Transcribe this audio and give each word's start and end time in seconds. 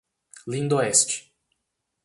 Lindoeste 0.47 1.29